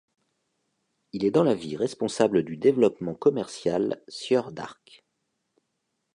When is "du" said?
2.43-2.57